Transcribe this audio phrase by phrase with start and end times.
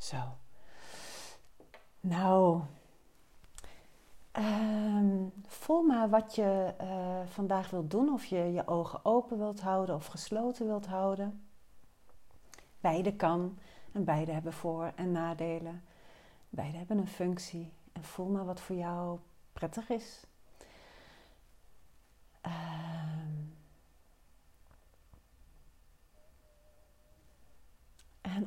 [0.00, 0.36] Zo.
[2.00, 2.60] Nou,
[4.32, 8.12] ehm, voel maar wat je uh, vandaag wilt doen.
[8.12, 11.44] Of je je ogen open wilt houden of gesloten wilt houden.
[12.80, 13.58] Beide kan
[13.92, 15.84] en beide hebben voor- en nadelen.
[16.48, 17.72] Beide hebben een functie.
[17.92, 19.18] En voel maar wat voor jou
[19.52, 20.24] prettig is.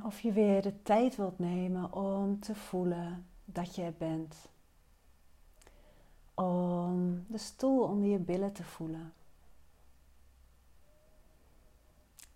[0.04, 4.35] Of je weer de tijd wilt nemen om te voelen dat je er bent.
[6.34, 9.13] Om de stoel onder je billen te voelen.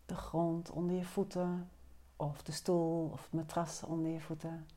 [0.05, 1.69] De grond onder je voeten.
[2.15, 4.67] Of de stoel of het matras onder je voeten.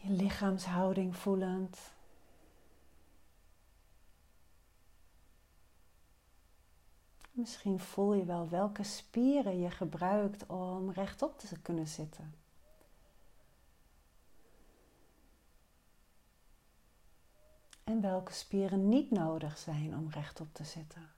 [0.00, 1.78] Je lichaamshouding voelend.
[7.42, 12.34] Misschien voel je wel welke spieren je gebruikt om rechtop te kunnen zitten.
[17.84, 21.10] En welke spieren niet nodig zijn om rechtop te zitten.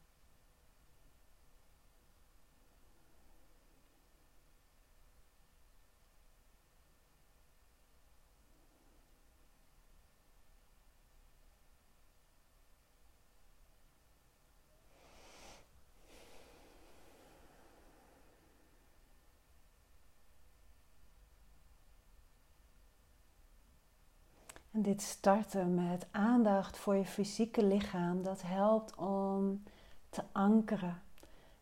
[24.85, 29.63] Dit starten met aandacht voor je fysieke lichaam, dat helpt om
[30.09, 31.03] te ankeren.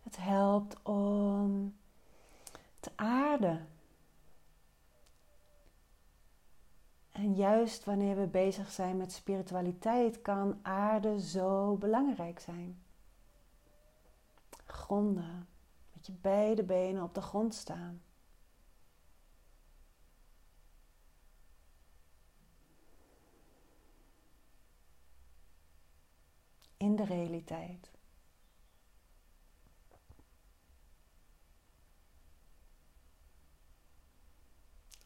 [0.03, 1.77] Het helpt om
[2.81, 3.69] te aarden.
[7.13, 12.83] En juist wanneer we bezig zijn met spiritualiteit, kan aarde zo belangrijk zijn.
[14.67, 15.49] Gronden,
[15.93, 18.03] met je beide benen op de grond staan.
[26.83, 27.91] In de realiteit.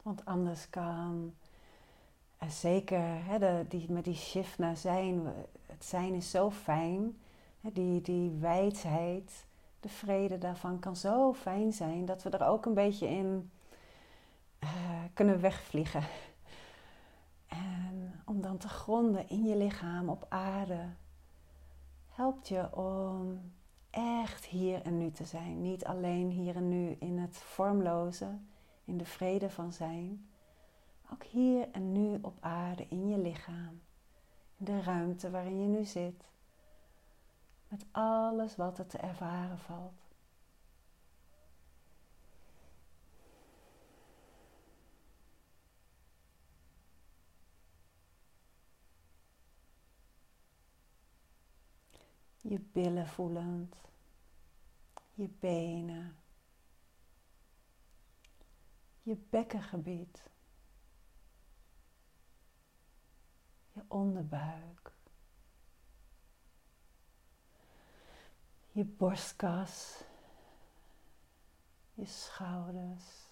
[0.02, 1.34] Want anders kan,
[2.38, 5.26] en zeker hè, de, die, met die shift naar zijn,
[5.66, 7.18] het zijn is zo fijn,
[7.60, 9.46] hè, die, die wijdheid,
[9.80, 13.50] de vrede daarvan kan zo fijn zijn dat we er ook een beetje in
[14.60, 14.70] uh,
[15.14, 16.04] kunnen wegvliegen.
[17.46, 20.88] En om dan te gronden in je lichaam op aarde,
[22.16, 23.52] helpt je om
[23.90, 25.62] echt hier en nu te zijn.
[25.62, 28.38] Niet alleen hier en nu in het vormloze,
[28.84, 30.28] in de vrede van zijn.
[31.12, 33.80] Ook hier en nu op aarde, in je lichaam.
[34.56, 36.24] In de ruimte waarin je nu zit.
[37.68, 40.05] Met alles wat er te ervaren valt.
[52.48, 53.74] Je billen voelend,
[55.14, 56.16] je benen,
[59.02, 60.30] je bekkengebied,
[63.72, 64.92] je onderbuik,
[68.72, 70.02] je borstkas,
[71.94, 73.26] je schouders,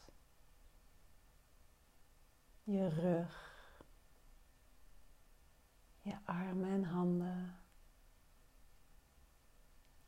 [2.62, 3.52] je rug,
[6.02, 7.63] je armen en handen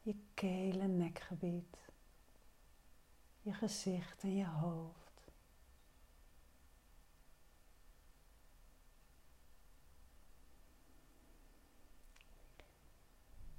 [0.06, 1.76] je keel en nekgebied,
[3.40, 5.30] je gezicht en je hoofd.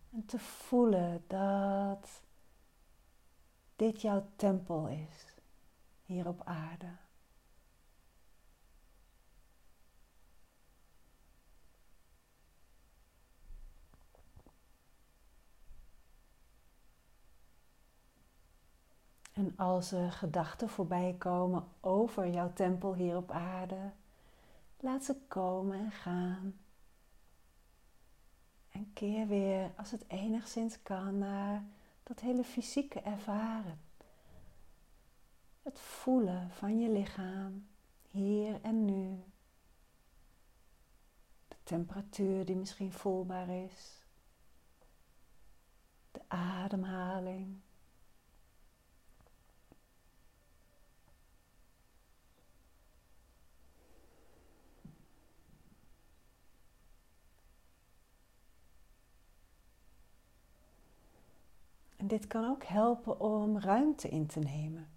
[0.10, 2.22] En te voelen dat
[3.76, 5.36] dit jouw tempel is
[6.06, 7.07] hier op aarde.
[19.38, 23.92] En als er gedachten voorbij komen over jouw tempel hier op aarde,
[24.80, 26.60] laat ze komen en gaan.
[28.72, 31.64] En keer weer, als het enigszins kan, naar
[32.04, 33.80] dat hele fysieke ervaren.
[35.62, 37.68] Het voelen van je lichaam,
[38.10, 39.24] hier en nu.
[41.48, 44.06] De temperatuur die misschien voelbaar is.
[46.12, 47.60] De ademhaling.
[61.98, 64.88] En dit kan ook helpen om ruimte in te nemen.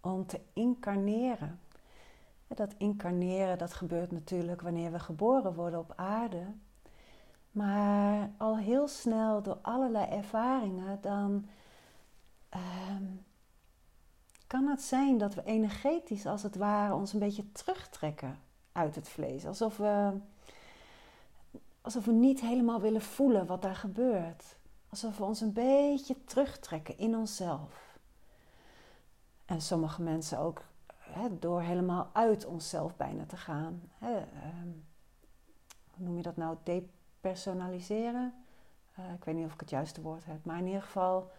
[0.00, 1.60] Om te incarneren.
[2.54, 6.44] Dat incarneren, dat gebeurt natuurlijk wanneer we geboren worden op aarde.
[7.50, 11.46] Maar al heel snel door allerlei ervaringen, dan
[12.48, 13.04] ehm,
[14.46, 18.38] kan het zijn dat we energetisch als het ware ons een beetje terugtrekken
[18.72, 19.46] uit het vlees.
[19.46, 20.12] Alsof we,
[21.80, 24.56] alsof we niet helemaal willen voelen wat daar gebeurt.
[24.92, 27.98] Alsof we ons een beetje terugtrekken in onszelf.
[29.44, 30.62] En sommige mensen ook
[30.96, 33.82] hè, door helemaal uit onszelf bijna te gaan.
[33.98, 34.68] Hè, ehm,
[35.94, 36.56] hoe noem je dat nou?
[36.62, 38.34] Depersonaliseren?
[38.98, 40.44] Uh, ik weet niet of ik het juiste woord heb.
[40.44, 41.30] Maar in ieder geval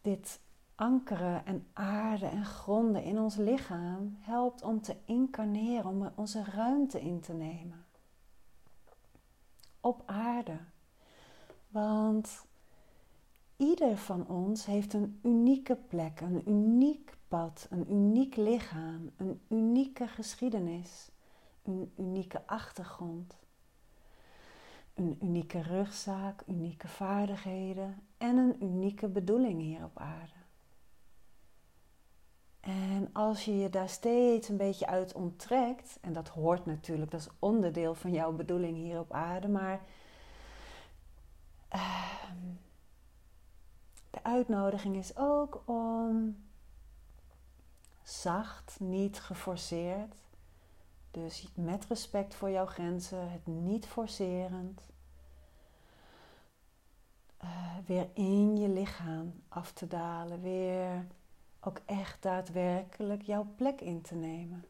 [0.00, 0.40] dit
[0.74, 7.00] ankeren en aarden en gronden in ons lichaam helpt om te incarneren, om onze ruimte
[7.00, 7.84] in te nemen.
[9.80, 10.58] Op aarde.
[11.72, 12.46] Want
[13.56, 20.06] ieder van ons heeft een unieke plek, een uniek pad, een uniek lichaam, een unieke
[20.06, 21.10] geschiedenis,
[21.62, 23.36] een unieke achtergrond,
[24.94, 30.40] een unieke rugzaak, unieke vaardigheden en een unieke bedoeling hier op aarde.
[32.60, 37.20] En als je je daar steeds een beetje uit onttrekt, en dat hoort natuurlijk, dat
[37.20, 39.80] is onderdeel van jouw bedoeling hier op aarde, maar
[41.72, 42.54] ehm,
[44.10, 46.44] de uitnodiging is ook om
[48.02, 50.14] zacht, niet geforceerd,
[51.10, 54.80] dus met respect voor jouw grenzen, het niet forcerend,
[57.44, 61.06] uh, weer in je lichaam af te dalen, weer
[61.60, 64.64] ook echt daadwerkelijk jouw plek in te nemen.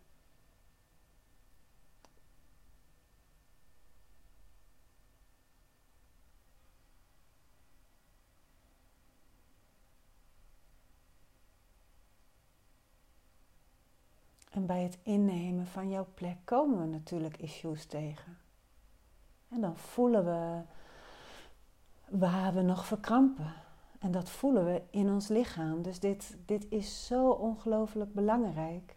[14.52, 18.38] En bij het innemen van jouw plek komen we natuurlijk issues tegen.
[19.48, 20.62] En dan voelen we
[22.08, 23.54] waar we nog verkrampen.
[23.98, 25.82] En dat voelen we in ons lichaam.
[25.82, 28.96] Dus dit, dit is zo ongelooflijk belangrijk.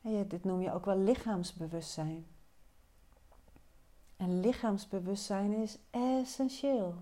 [0.00, 2.26] En dit noem je ook wel lichaamsbewustzijn.
[4.16, 6.94] En lichaamsbewustzijn is essentieel.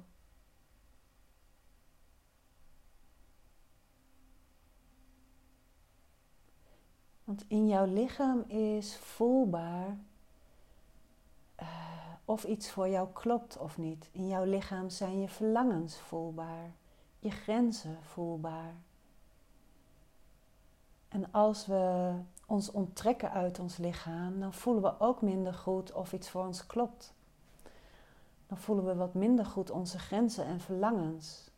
[7.49, 9.97] In jouw lichaam is voelbaar
[12.27, 14.09] of iets voor jou klopt of niet.
[14.13, 16.71] In jouw lichaam zijn je verlangens voelbaar,
[17.19, 18.75] je grenzen voelbaar.
[21.09, 22.15] En als we
[22.47, 26.67] ons onttrekken uit ons lichaam, dan voelen we ook minder goed of iets voor ons
[26.67, 27.15] klopt.
[28.47, 31.51] Dan voelen we wat minder goed onze grenzen en verlangens.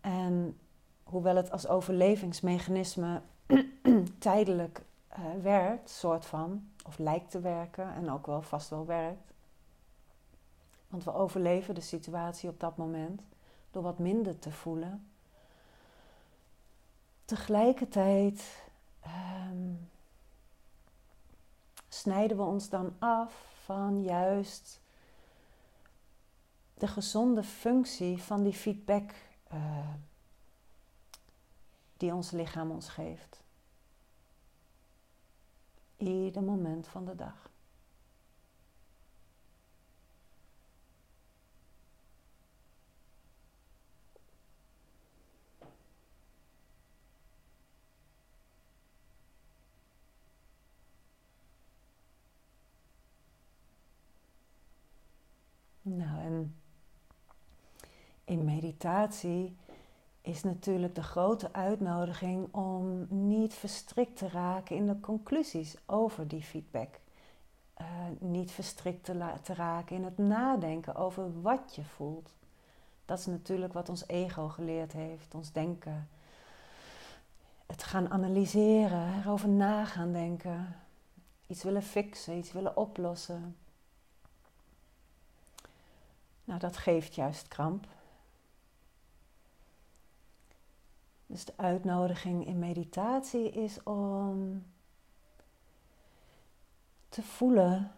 [0.00, 0.58] En
[1.02, 3.22] hoewel het als overlevingsmechanisme
[4.18, 4.82] tijdelijk
[5.18, 9.32] uh, werkt, soort van, of lijkt te werken en ook wel vast wel werkt,
[10.88, 13.22] want we overleven de situatie op dat moment
[13.70, 15.08] door wat minder te voelen.
[17.24, 18.62] Tegelijkertijd
[19.50, 19.88] um,
[21.88, 23.32] snijden we ons dan af
[23.64, 24.80] van juist
[26.74, 29.14] de gezonde functie van die feedback
[29.52, 29.88] uh,
[31.96, 33.43] die ons lichaam ons geeft.
[36.06, 37.50] Ieder moment van de dag.
[55.82, 56.54] Nou, en
[58.24, 59.56] in meditatie
[60.24, 66.42] is natuurlijk de grote uitnodiging om niet verstrikt te raken in de conclusies over die
[66.42, 67.00] feedback.
[67.80, 67.86] Uh,
[68.18, 72.30] niet verstrikt te, te, raken in het nadenken over wat je voelt.
[73.04, 76.08] Dat is natuurlijk wat ons ego geleerd heeft, ons denken.
[77.66, 80.76] Het gaan analyseren, erover na gaan denken.
[81.46, 83.56] Iets willen fixen, iets willen oplossen.
[86.44, 87.86] Nou, dat geeft juist kramp.
[91.34, 94.64] Dus de uitnodiging in meditatie is om
[97.08, 97.92] te voelen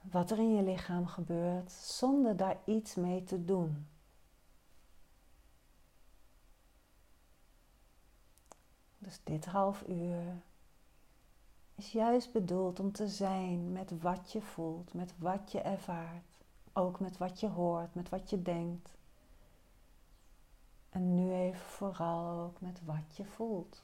[0.00, 3.86] wat er in je lichaam gebeurt zonder daar iets mee te doen.
[8.98, 10.42] Dus dit half uur
[11.74, 16.44] is juist bedoeld om te zijn met wat je voelt, met wat je ervaart.
[16.72, 18.95] ook met wat je hoort, met wat je denkt.
[20.96, 23.82] En nu even vooral ook met wat je voelt.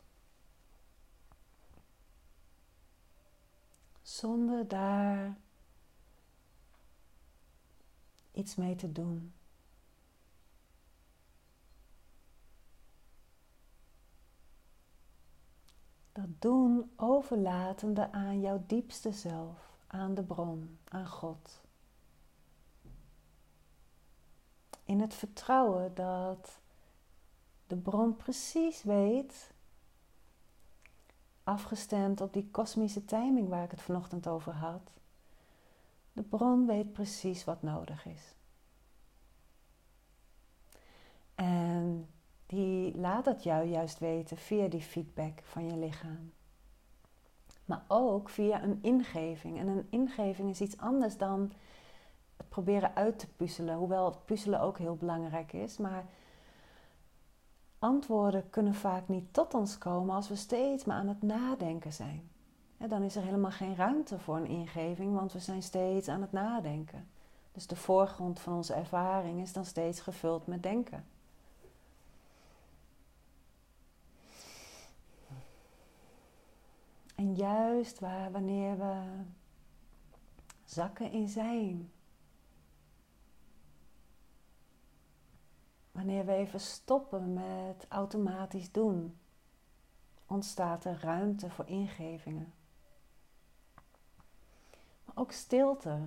[4.02, 5.36] Zonder daar
[8.32, 9.32] iets mee te doen.
[16.12, 21.60] Dat doen overlatende aan jouw diepste zelf, aan de bron, aan God.
[24.84, 26.60] In het vertrouwen dat
[27.72, 29.52] de bron precies weet,
[31.44, 34.92] afgestemd op die kosmische timing waar ik het vanochtend over had,
[36.12, 38.34] de bron weet precies wat nodig is.
[41.34, 42.08] En
[42.46, 46.32] die laat dat jou juist weten via die feedback van je lichaam.
[47.64, 49.58] Maar ook via een ingeving.
[49.58, 51.52] En een ingeving is iets anders dan
[52.36, 53.76] het proberen uit te puzzelen.
[53.76, 55.76] Hoewel het puzzelen ook heel belangrijk is.
[55.76, 56.04] Maar
[57.82, 62.30] antwoorden kunnen vaak niet tot ons komen als we steeds maar aan het nadenken zijn.
[62.88, 66.32] dan is er helemaal geen ruimte voor een ingeving, want we zijn steeds aan het
[66.32, 67.08] nadenken.
[67.52, 71.04] Dus de voorgrond van onze ervaring is dan steeds gevuld met denken.
[77.14, 78.94] En juist waar, wanneer we
[80.64, 81.90] zakken in zijn,
[86.04, 89.18] wanneer we even stoppen met automatisch doen,
[90.26, 92.52] ontstaat er ruimte voor ingevingen.
[95.04, 95.98] Maar ook stilte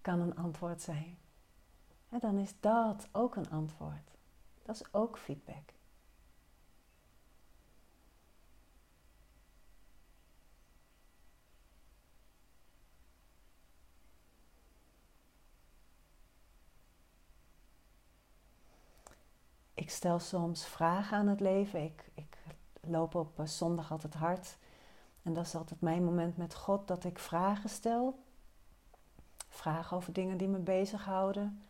[0.00, 1.18] kan een antwoord zijn.
[2.08, 4.10] En dan is dat ook een antwoord.
[4.62, 5.72] Dat is ook feedback.
[19.94, 21.84] Stel soms vragen aan het leven.
[21.84, 22.36] Ik, ik
[22.80, 24.56] loop op eh, zondag altijd hard.
[25.22, 28.18] En dat is altijd mijn moment met God dat ik vragen stel.
[29.48, 31.62] Vragen over dingen die me bezighouden.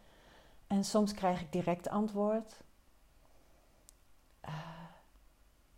[0.67, 2.63] En soms krijg ik direct antwoord.
[4.45, 4.55] Uh,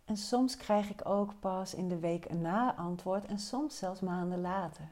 [0.05, 4.41] en soms krijg ik ook pas in de week na antwoord en soms zelfs maanden
[4.41, 4.91] later.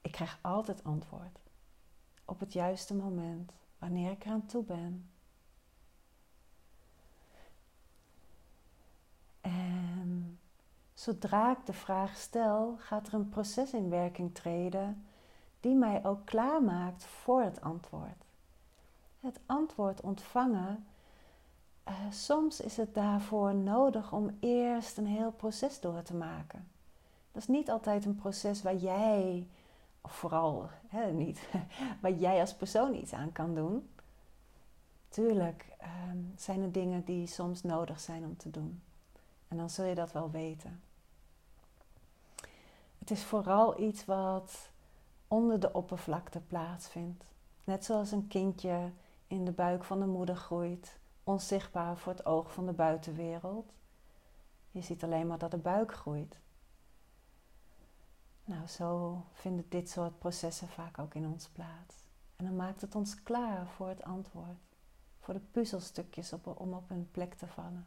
[0.00, 1.38] Ik krijg altijd antwoord.
[2.24, 5.10] Op het juiste moment wanneer ik eraan toe ben.
[9.40, 10.38] En
[10.94, 15.06] zodra ik de vraag stel, gaat er een proces in werking treden
[15.60, 18.24] die mij ook klaarmaakt voor het antwoord.
[19.20, 20.86] Het antwoord ontvangen,
[21.88, 26.68] uh, soms is het daarvoor nodig om eerst een heel proces door te maken.
[27.32, 29.46] Dat is niet altijd een proces waar jij
[30.02, 31.48] of vooral hè, niet,
[32.02, 33.90] wat jij als persoon iets aan kan doen.
[35.08, 38.82] Tuurlijk ehm, zijn er dingen die soms nodig zijn om te doen.
[39.48, 40.82] En dan zul je dat wel weten.
[42.98, 44.70] Het is vooral iets wat
[45.28, 47.24] onder de oppervlakte plaatsvindt.
[47.64, 48.90] Net zoals een kindje
[49.26, 53.72] in de buik van de moeder groeit, onzichtbaar voor het oog van de buitenwereld.
[54.70, 56.38] Je ziet alleen maar dat de buik groeit.
[58.44, 61.94] Nou, zo vinden dit soort processen vaak ook in ons plaats.
[62.36, 64.58] En dan maakt het ons klaar voor het antwoord,
[65.20, 67.86] voor de puzzelstukjes op, om op hun plek te vallen.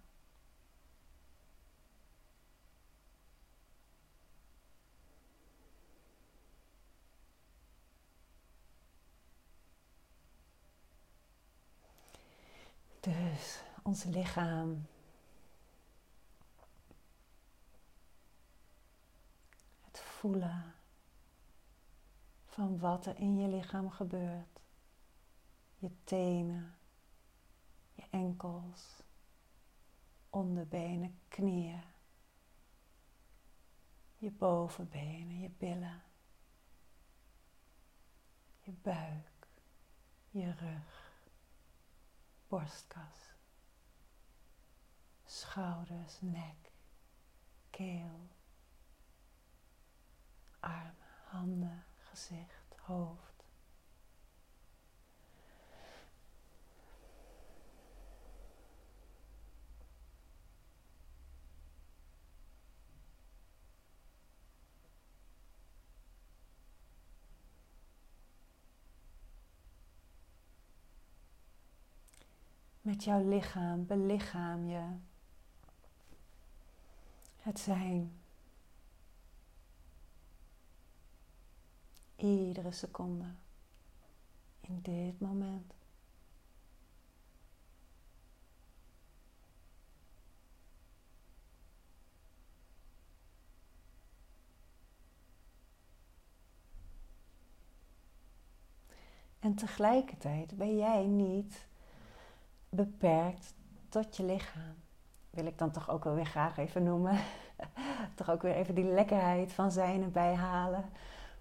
[12.99, 14.85] Dus ons lichaam
[20.25, 20.73] voelen
[22.45, 24.61] van wat er in je lichaam gebeurt.
[25.77, 26.77] Je tenen,
[27.93, 29.03] je enkels,
[30.29, 31.83] onderbenen, knieën,
[34.17, 36.03] je bovenbenen, je billen,
[38.61, 39.47] je buik,
[40.29, 41.21] je rug,
[42.47, 43.33] borstkas,
[45.23, 46.71] schouders, nek,
[47.69, 48.34] keel
[50.65, 53.33] armen, handen, gezicht, hoofd.
[72.81, 74.97] Met jouw lichaam belichaam je
[77.37, 78.24] het zijn
[82.15, 83.25] Iedere seconde.
[84.61, 85.73] In dit moment.
[99.45, 101.67] En tegelijkertijd ben jij niet
[102.69, 103.53] beperkt
[103.89, 104.75] tot je lichaam.
[105.29, 107.19] Wil ik dan toch ook wel weer graag even noemen.
[108.15, 110.85] toch ook weer even die lekkerheid van zijn erbij halen.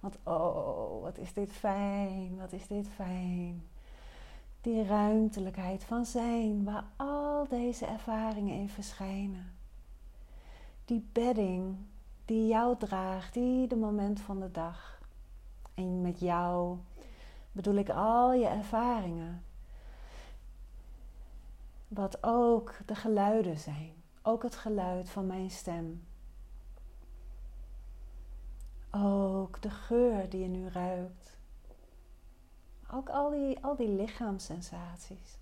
[0.04, 3.64] Want oh, wat is dit fijn, wat is dit fijn.
[4.60, 9.52] Die ruimtelijkheid van zijn, waar al deze ervaringen in verschijnen.
[10.84, 11.76] Die bedding
[12.24, 15.00] die jou draagt, ieder moment van de dag.
[15.74, 16.78] En met jou
[17.52, 19.44] bedoel ik al je ervaringen.
[21.88, 23.92] Wat ook de geluiden zijn.
[24.22, 26.02] Ook het geluid van mijn stem.
[28.96, 31.36] Ook de geur die je nu ruikt.
[32.90, 35.38] Ook al die, al die lichaamssensaties.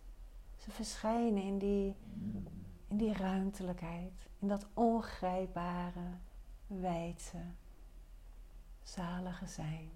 [0.57, 1.95] Ze verschijnen in die,
[2.89, 4.29] in die ruimtelijkheid.
[4.39, 6.11] In dat ongrijpbare,
[6.67, 7.43] wijdse,
[8.83, 9.91] zalige zijn.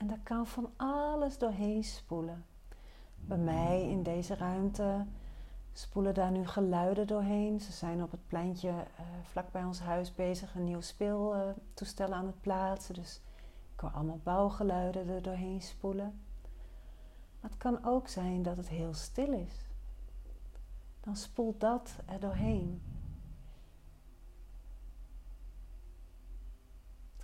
[0.00, 2.44] En daar kan van alles doorheen spoelen.
[3.16, 5.06] Bij mij in deze ruimte
[5.72, 7.60] spoelen daar nu geluiden doorheen.
[7.60, 8.76] Ze zijn op het pleintje uh,
[9.22, 12.94] vlak bij ons huis bezig een nieuw speeltoestel aan het plaatsen.
[12.94, 13.20] Dus
[13.74, 16.20] ik hoor allemaal bouwgeluiden er doorheen spoelen.
[17.40, 19.68] Maar het kan ook zijn dat het heel stil is.
[21.00, 22.82] Dan spoelt dat er doorheen.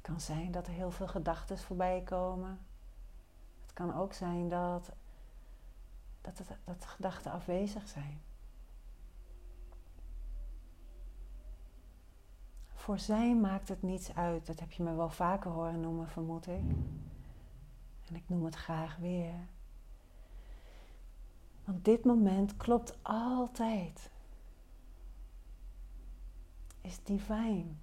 [0.06, 2.58] Kan zijn dat er heel veel gedachten voorbij komen
[3.72, 4.92] kan ook zijn dat,
[6.20, 8.20] dat, het, dat gedachten afwezig zijn.
[12.74, 14.46] Voor zijn maakt het niets uit.
[14.46, 16.64] Dat heb je me wel vaker horen noemen, vermoed ik.
[18.08, 19.34] En ik noem het graag weer.
[21.64, 24.10] Want dit moment klopt altijd.
[26.80, 27.80] Is divijn.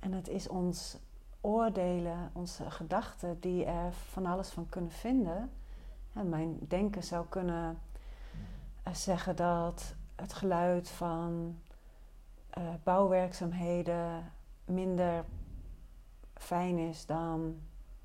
[0.00, 0.98] En het is ons
[1.40, 5.50] oordelen, onze gedachten, die er van alles van kunnen vinden.
[6.12, 7.78] En mijn denken zou kunnen
[8.82, 11.58] eh, zeggen dat het geluid van
[12.58, 14.32] uh, bouwwerkzaamheden
[14.64, 15.24] minder
[16.34, 17.60] fijn is dan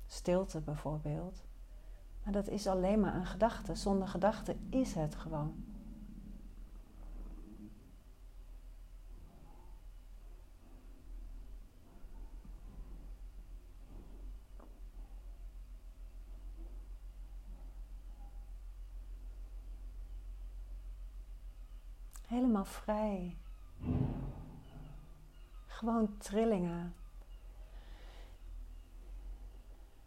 [0.06, 1.44] stilte bijvoorbeeld.
[2.22, 3.74] Maar dat is alleen maar een gedachte.
[3.74, 5.75] Zonder gedachte is het gewoon.
[22.64, 23.36] Vrij.
[25.66, 26.94] Gewoon trillingen.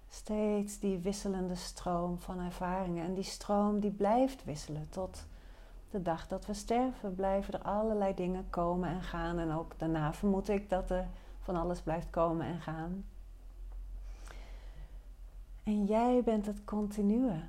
[0.10, 3.06] Steeds die wisselende stroom van ervaringen.
[3.06, 5.26] En die stroom die blijft wisselen tot
[5.90, 7.16] de dag dat we sterven.
[7.16, 9.40] Blijven er allerlei dingen komen en gaan.
[9.40, 11.08] En ook daarna vermoed ik dat er
[11.42, 13.06] van alles blijft komen en gaan.
[15.64, 17.44] En jij bent het continue.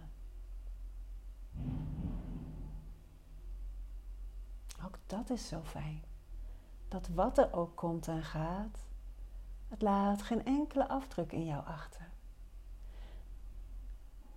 [4.85, 6.03] Ook dat is zo fijn.
[6.89, 8.79] Dat wat er ook komt en gaat,
[9.69, 12.09] het laat geen enkele afdruk in jou achter.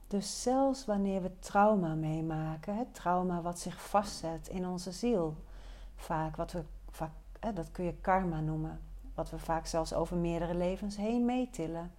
[0.07, 5.35] Dus zelfs wanneer we trauma meemaken, het trauma wat zich vastzet in onze ziel,
[5.95, 6.63] vaak wat we
[7.51, 8.81] dat kun je karma noemen,
[9.13, 11.91] wat we vaak zelfs over meerdere levens heen meetillen.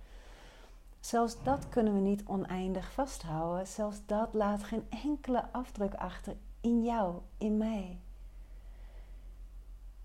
[1.01, 3.67] Zelfs dat kunnen we niet oneindig vasthouden.
[3.67, 7.99] Zelfs dat laat geen enkele afdruk achter in jou, in mij.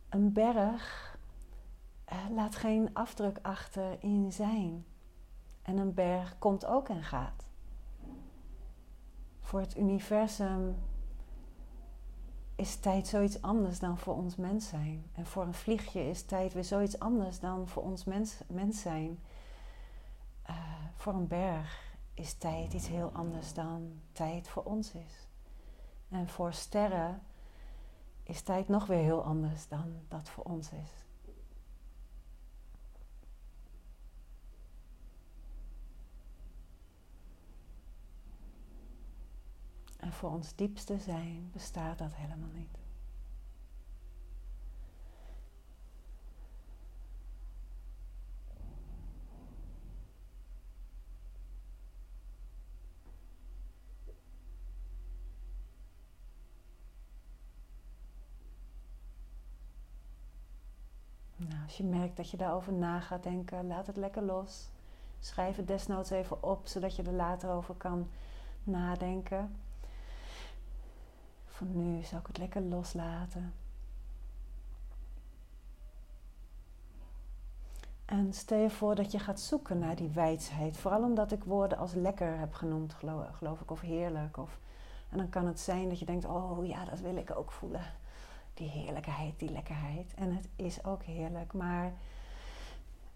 [0.09, 1.17] Een berg
[2.05, 4.85] eh, laat geen afdruk achter in zijn.
[5.61, 7.49] En een berg komt ook en gaat.
[9.39, 10.75] Voor het universum
[12.55, 15.05] is tijd zoiets anders dan voor ons mens zijn.
[15.13, 19.19] En voor een vliegje is tijd weer zoiets anders dan voor ons mens, mens zijn.
[20.49, 20.55] Uh,
[20.95, 25.27] voor een berg is tijd iets heel anders dan tijd voor ons is.
[26.09, 27.21] En voor sterren
[28.29, 31.05] is tijd nog weer heel anders dan dat voor ons is.
[39.97, 42.77] En voor ons diepste zijn bestaat dat helemaal niet.
[61.39, 64.69] Nou, als je merkt dat je daarover na gaat denken, laat het lekker los.
[65.19, 68.09] Schrijf het desnoods even op, zodat je er later over kan
[68.63, 69.55] nadenken.
[71.45, 73.53] Voor nu zou ik het lekker loslaten.
[78.05, 80.77] En stel je voor dat je gaat zoeken naar die wijsheid.
[80.77, 84.37] Vooral omdat ik woorden als lekker heb genoemd, geloof, geloof ik, of heerlijk.
[84.37, 84.59] Of,
[85.09, 87.85] en dan kan het zijn dat je denkt, oh ja, dat wil ik ook voelen.
[88.59, 90.13] Die heerlijkheid, die lekkerheid.
[90.13, 91.53] En het is ook heerlijk.
[91.53, 91.93] Maar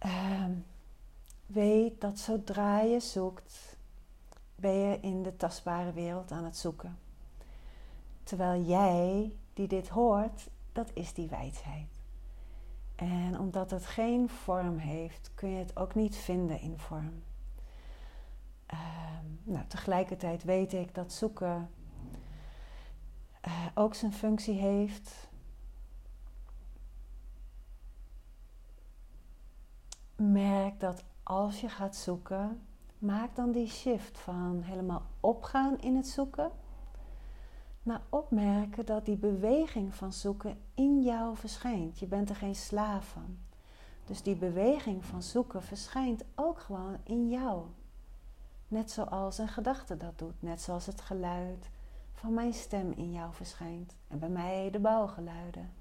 [0.06, 0.46] uh,
[1.46, 3.78] weet dat zodra je zoekt,
[4.56, 7.00] ben je in de tastbare wereld aan het zoeken.
[8.24, 12.02] Terwijl jij die dit hoort, dat is die wijsheid.
[12.96, 17.24] En omdat het geen vorm heeft, kun je het ook niet vinden in vorm.
[18.74, 18.80] Uh,
[19.44, 21.70] nou, tegelijkertijd weet ik dat zoeken
[23.48, 25.32] uh, ook zijn functie heeft.
[30.32, 32.62] Merk dat als je gaat zoeken,
[32.98, 36.52] maak dan die shift van helemaal opgaan in het zoeken
[37.84, 42.00] maar opmerken dat die beweging van zoeken in jou verschijnt.
[42.00, 43.38] Je bent er geen slaaf van.
[44.06, 47.66] Dus die beweging van zoeken verschijnt ook gewoon in jou.
[48.68, 51.70] Net zoals een gedachte dat doet, net zoals het geluid
[52.14, 55.72] van mijn stem in jou verschijnt en bij mij de bouwgeluiden.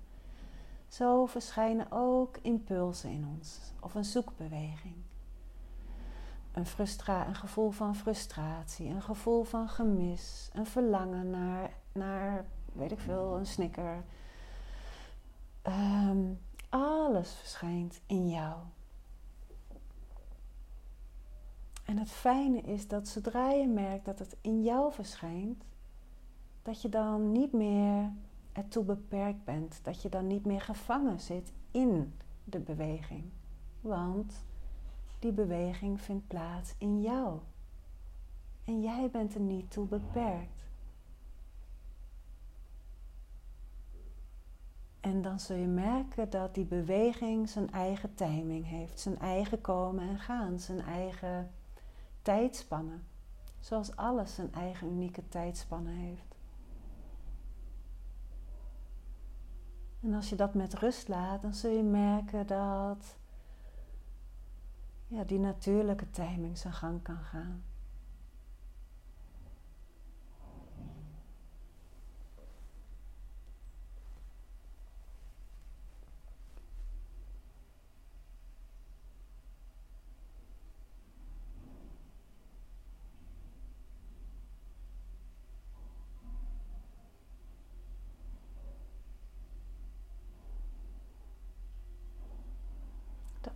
[0.93, 4.95] Zo verschijnen ook impulsen in ons of een zoekbeweging.
[6.53, 12.93] Een, frustra een gevoel van frustratie, een gevoel van gemis, een verlangen naar naar, weet
[12.93, 14.05] ik veel, een snicker.
[15.63, 16.33] Ehm,
[16.69, 18.57] alles verschijnt in jou.
[21.85, 25.65] En het fijne is dat zodra je merkt dat het in jou verschijnt,
[26.63, 28.13] dat je dan niet meer
[28.53, 29.81] ertoe beperkt bent.
[29.83, 32.13] Dat je dan niet meer gevangen zit in
[32.45, 33.25] de beweging.
[33.81, 34.45] Want
[35.19, 37.39] die beweging vindt plaats in jou.
[38.65, 40.63] En jij bent er niet toe beperkt.
[45.01, 50.09] En dan zul je merken dat die beweging zijn eigen timing heeft, zijn eigen komen
[50.09, 51.51] en gaan, zijn eigen
[52.23, 53.07] tijdspannen.
[53.61, 56.32] Zoals alles zijn eigen unieke tijdspannen heeft.
[60.03, 63.17] En als je dat met rust laat, dan zul je merken dat
[65.07, 67.63] ja, die natuurlijke timing zijn gang kan gaan.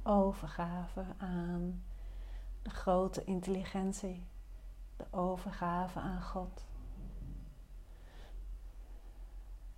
[0.06, 1.82] Overgave aan
[2.62, 4.26] de grote intelligentie,
[4.96, 6.64] de overgave aan God.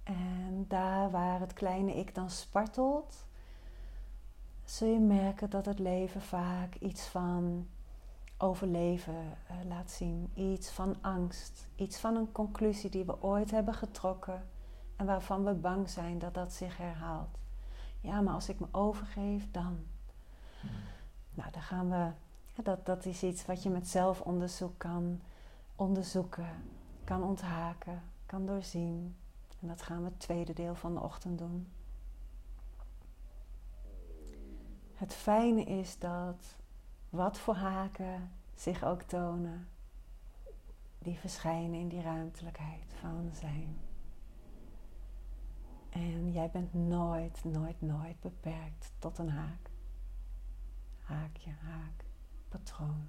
[0.03, 3.27] En daar waar het kleine ik dan spartelt,
[4.65, 7.69] zul je merken dat het leven vaak iets van
[8.39, 10.31] overleven uh, laat zien.
[10.35, 14.49] Iets van angst, iets van een conclusie die we ooit hebben getrokken
[14.97, 17.39] en waarvan we bang zijn dat dat zich herhaalt.
[18.01, 19.79] Ja, maar als ik me overgeef, dan.
[21.35, 22.11] Nou, dan gaan we,
[22.63, 25.21] dat, dat is iets wat je met zelfonderzoek kan
[25.77, 26.65] onderzoeken,
[27.05, 29.17] kan onthaken, kan doorzien.
[29.61, 31.69] En dat gaan we het tweede deel van de ochtend doen.
[34.95, 36.57] Het fijne is dat
[37.09, 39.69] wat voor haken zich ook tonen,
[40.99, 43.79] die verschijnen in die ruimtelijkheid van zijn.
[45.89, 49.68] En jij bent nooit, nooit, nooit beperkt tot een haak
[51.09, 52.05] haakje, haak,
[52.49, 53.09] patroon.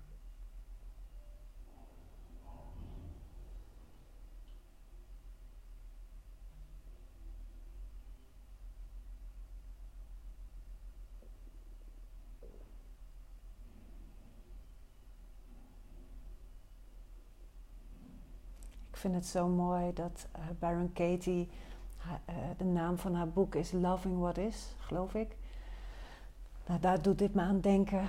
[18.90, 21.50] Ik vind het zo mooi dat eh, Baron Katie,
[22.26, 25.39] eh, de naam van haar boek is Loving What Is, geloof ik.
[26.70, 28.08] Nou, daar doet dit me aan denken.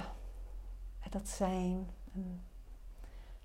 [1.11, 1.89] Dat zijn.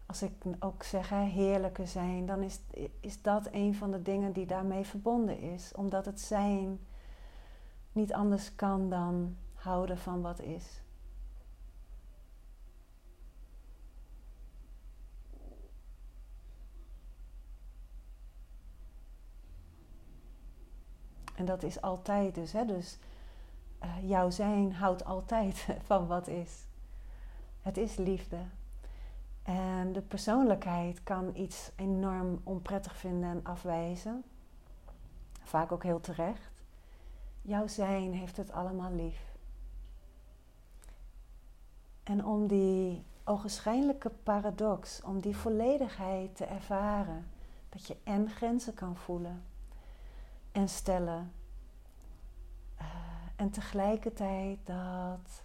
[0.06, 2.60] Als ik ook zeg heerlijke zijn, dan is,
[3.00, 5.72] is dat een van de dingen die daarmee verbonden is.
[5.76, 6.80] Omdat het zijn
[7.92, 10.82] niet anders kan dan houden van wat is.
[21.36, 22.52] En dat is altijd dus.
[22.52, 22.66] Hè?
[22.66, 22.98] Dus
[23.86, 26.66] uh, jouw zijn houdt altijd van wat is.
[27.62, 28.38] Het is liefde.
[29.44, 34.24] En de persoonlijkheid kan iets enorm onprettig vinden en afwijzen.
[35.44, 36.52] Vaak ook heel terecht.
[37.42, 39.34] Jouw zijn heeft het allemaal lief.
[42.04, 47.28] En om die ogenschijnlijke paradox, om die volledigheid te ervaren,
[47.70, 49.44] dat je en grenzen kan voelen
[50.52, 51.32] en stellen,
[53.36, 55.44] en tegelijkertijd dat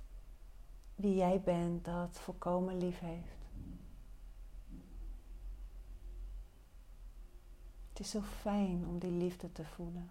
[0.95, 3.39] wie jij bent dat volkomen lief heeft.
[7.89, 10.11] Het is zo fijn om die liefde te voelen.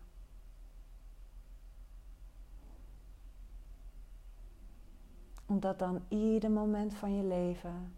[5.45, 7.93] Omdat dan ieder moment van je leven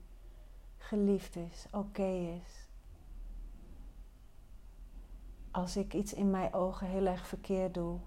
[0.78, 2.68] geliefd is, oké is.
[5.52, 8.00] Als ik iets in mijn ogen heel erg verkeerd doe,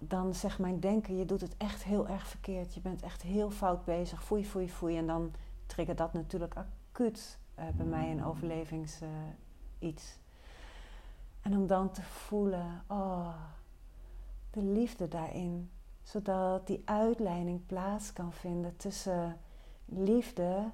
[0.00, 2.74] dan zegt mijn denken, je doet het echt heel erg verkeerd.
[2.74, 4.24] Je bent echt heel fout bezig.
[4.24, 4.96] Foei, foei, foei.
[4.96, 5.32] En dan
[5.66, 9.08] triggert dat natuurlijk acuut uh, bij mij een overlevings uh,
[9.78, 10.18] iets.
[11.40, 13.34] En om dan te voelen, oh,
[14.50, 15.70] de liefde daarin.
[16.02, 19.38] Zodat die uitleiding plaats kan vinden tussen
[19.84, 20.70] liefde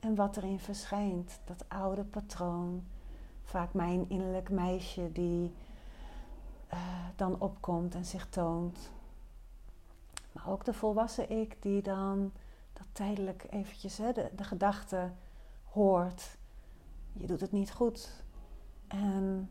[0.00, 1.40] en wat erin verschijnt.
[1.44, 2.84] Dat oude patroon.
[3.42, 5.52] Vaak mijn innerlijk meisje die
[6.72, 6.78] uh,
[7.16, 8.90] dan opkomt en zich toont.
[10.32, 12.32] Maar ook de volwassen ik die dan
[12.72, 15.10] dat tijdelijk eventjes hè, de, de gedachte
[15.64, 16.36] hoort.
[17.12, 18.22] Je doet het niet goed.
[18.86, 19.50] En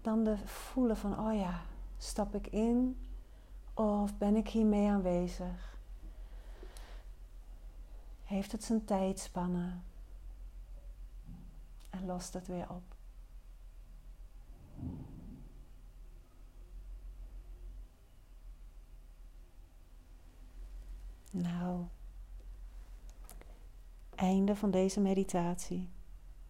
[0.00, 1.62] dan de voelen van, oh ja,
[1.98, 2.98] stap ik in
[3.74, 5.78] of ben ik hiermee aanwezig?
[8.24, 9.84] Heeft het zijn tijdspannen?
[11.90, 12.93] En lost het weer op.
[21.36, 21.84] Nou,
[24.14, 25.88] einde van deze meditatie.